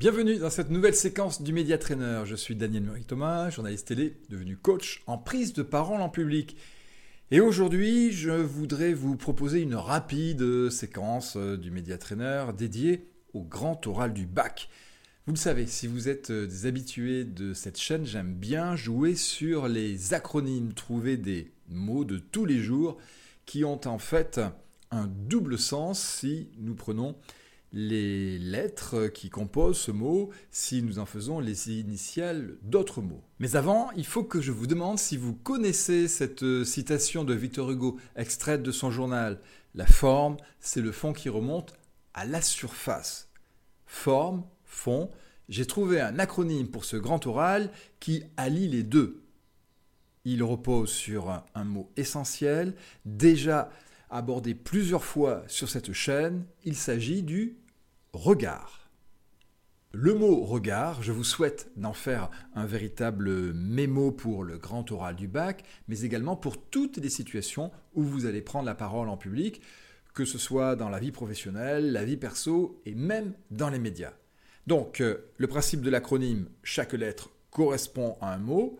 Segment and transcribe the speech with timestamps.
[0.00, 2.22] Bienvenue dans cette nouvelle séquence du Média Trainer.
[2.24, 6.56] Je suis Daniel Murray Thomas, journaliste télé, devenu coach en prise de parole en public.
[7.30, 13.42] Et aujourd'hui, je voudrais vous proposer une rapide séquence euh, du Média Trainer dédiée au
[13.42, 14.70] grand oral du bac.
[15.26, 19.14] Vous le savez, si vous êtes euh, des habitués de cette chaîne, j'aime bien jouer
[19.14, 22.96] sur les acronymes, trouver des mots de tous les jours
[23.44, 24.40] qui ont en fait
[24.90, 27.16] un double sens si nous prenons
[27.72, 33.22] les lettres qui composent ce mot si nous en faisons les initiales d'autres mots.
[33.38, 37.70] Mais avant, il faut que je vous demande si vous connaissez cette citation de Victor
[37.70, 39.40] Hugo extraite de son journal.
[39.74, 41.74] La forme, c'est le fond qui remonte
[42.14, 43.28] à la surface.
[43.86, 45.10] Forme, fond,
[45.48, 49.22] j'ai trouvé un acronyme pour ce grand oral qui allie les deux.
[50.24, 52.74] Il repose sur un, mot essentiel,
[53.04, 53.70] déjà
[54.10, 57.56] abordé plusieurs fois sur cette chaîne, il s'agit du
[58.12, 58.90] regard.
[59.92, 65.16] Le mot regard, je vous souhaite d'en faire un véritable mémo pour le grand oral
[65.16, 69.16] du bac, mais également pour toutes les situations où vous allez prendre la parole en
[69.16, 69.60] public,
[70.14, 74.12] que ce soit dans la vie professionnelle, la vie perso et même dans les médias.
[74.68, 78.78] Donc, euh, le principe de l'acronyme, chaque lettre correspond à un mot.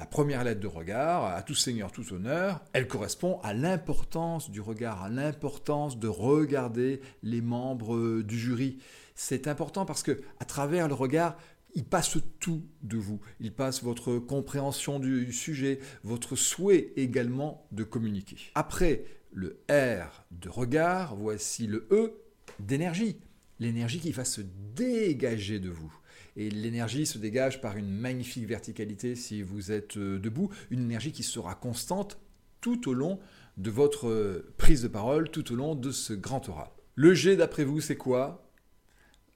[0.00, 4.62] La première lettre de regard, à tout seigneur, tout honneur, elle correspond à l'importance du
[4.62, 8.78] regard, à l'importance de regarder les membres du jury.
[9.14, 11.36] C'est important parce que à travers le regard,
[11.74, 13.20] il passe tout de vous.
[13.40, 18.38] Il passe votre compréhension du sujet, votre souhait également de communiquer.
[18.54, 22.14] Après le R de regard, voici le E
[22.58, 23.20] d'énergie.
[23.58, 24.40] L'énergie qui va se
[24.74, 25.92] dégager de vous.
[26.36, 31.12] Et l'énergie se dégage par une magnifique verticalité si vous êtes euh, debout, une énergie
[31.12, 32.18] qui sera constante
[32.60, 33.18] tout au long
[33.56, 36.68] de votre euh, prise de parole, tout au long de ce grand oral.
[36.94, 38.50] Le G, d'après vous, c'est quoi?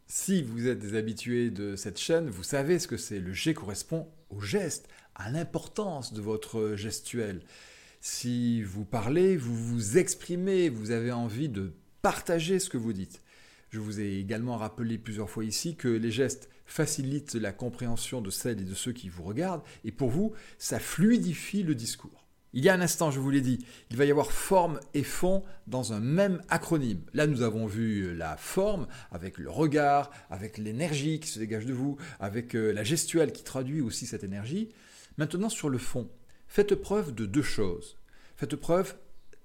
[0.06, 3.20] Si vous êtes des habitués de cette chaîne, vous savez ce que c'est.
[3.20, 7.40] Le G correspond au geste, à l'importance de votre gestuelle.
[8.00, 13.22] Si vous parlez, vous vous exprimez, vous avez envie de partager ce que vous dites.
[13.74, 18.30] Je vous ai également rappelé plusieurs fois ici que les gestes facilitent la compréhension de
[18.30, 22.24] celles et de ceux qui vous regardent, et pour vous, ça fluidifie le discours.
[22.52, 25.02] Il y a un instant, je vous l'ai dit, il va y avoir forme et
[25.02, 27.00] fond dans un même acronyme.
[27.14, 31.72] Là, nous avons vu la forme avec le regard, avec l'énergie qui se dégage de
[31.72, 34.68] vous, avec euh, la gestuelle qui traduit aussi cette énergie.
[35.18, 36.08] Maintenant, sur le fond,
[36.46, 37.98] faites preuve de deux choses.
[38.36, 38.94] Faites preuve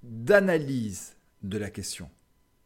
[0.04, 2.08] d'analyse de la question.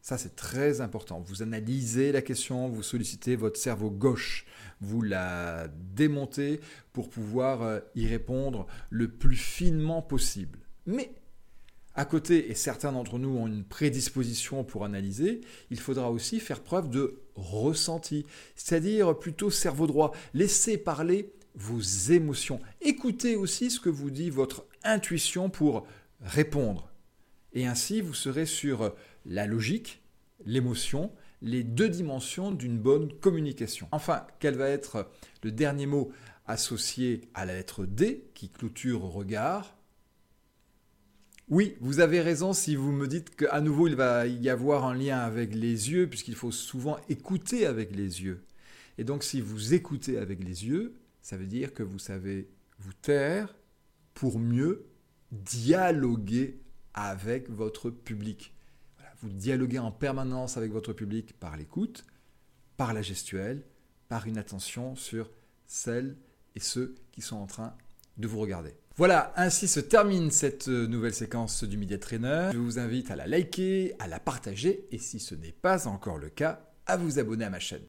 [0.04, 1.24] Ça, c'est très important.
[1.26, 4.44] Vous analysez la question, vous sollicitez votre cerveau gauche,
[4.82, 6.60] vous la démontez
[6.92, 10.58] pour pouvoir euh, y répondre le plus finement possible.
[10.84, 11.14] Mais
[11.94, 16.60] à côté, et certains d'entre nous ont une prédisposition pour analyser, il faudra aussi faire
[16.60, 18.26] preuve de ressenti,
[18.56, 20.12] c'est-à-dire plutôt cerveau droit.
[20.34, 22.60] Laissez parler vos émotions.
[22.82, 25.86] Écoutez aussi ce que vous dit votre intuition pour
[26.20, 26.90] répondre.
[27.54, 28.92] Et ainsi, vous serez sur
[29.24, 30.02] la logique,
[30.44, 31.12] l'émotion,
[31.42, 33.88] les deux dimensions d'une bonne communication.
[33.92, 35.10] Enfin, quel va être
[35.42, 36.10] le dernier mot
[36.46, 39.76] associé à la lettre D qui clôture regard?
[41.48, 44.94] Oui, vous avez raison si vous me dites qu'à nouveau il va y avoir un
[44.94, 48.44] lien avec les yeux, puisqu'il faut souvent écouter avec les yeux.
[48.96, 52.48] Et donc si vous écoutez avec les yeux, ça veut dire que vous savez
[52.78, 53.54] vous taire
[54.14, 54.86] pour mieux
[55.32, 56.60] dialoguer
[56.94, 58.53] avec votre public.
[59.24, 62.04] Vous dialoguez en permanence avec votre public par l'écoute,
[62.76, 63.62] par la gestuelle,
[64.08, 65.30] par une attention sur
[65.66, 66.16] celles
[66.54, 67.74] et ceux qui sont en train
[68.18, 68.74] de vous regarder.
[68.96, 72.50] Voilà, ainsi se termine cette nouvelle séquence du Media Trainer.
[72.52, 76.18] Je vous invite à la liker, à la partager et si ce n'est pas encore
[76.18, 77.82] le cas, à vous abonner à ma chaîne.